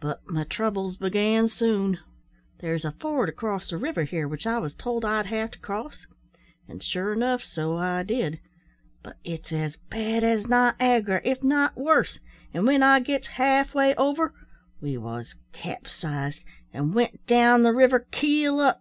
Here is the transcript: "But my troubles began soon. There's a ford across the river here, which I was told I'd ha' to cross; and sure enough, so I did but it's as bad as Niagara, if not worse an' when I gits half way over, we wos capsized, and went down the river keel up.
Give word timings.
"But 0.00 0.26
my 0.26 0.42
troubles 0.42 0.96
began 0.96 1.48
soon. 1.48 2.00
There's 2.58 2.84
a 2.84 2.90
ford 2.90 3.28
across 3.28 3.70
the 3.70 3.76
river 3.76 4.02
here, 4.02 4.26
which 4.26 4.44
I 4.44 4.58
was 4.58 4.74
told 4.74 5.04
I'd 5.04 5.26
ha' 5.26 5.48
to 5.48 5.58
cross; 5.60 6.04
and 6.68 6.82
sure 6.82 7.12
enough, 7.12 7.44
so 7.44 7.76
I 7.76 8.02
did 8.02 8.40
but 9.04 9.18
it's 9.22 9.52
as 9.52 9.76
bad 9.76 10.24
as 10.24 10.48
Niagara, 10.48 11.20
if 11.22 11.44
not 11.44 11.76
worse 11.76 12.18
an' 12.52 12.66
when 12.66 12.82
I 12.82 12.98
gits 12.98 13.28
half 13.38 13.72
way 13.72 13.94
over, 13.94 14.34
we 14.82 14.96
wos 14.98 15.32
capsized, 15.52 16.42
and 16.72 16.92
went 16.92 17.24
down 17.28 17.62
the 17.62 17.70
river 17.72 18.00
keel 18.00 18.58
up. 18.58 18.80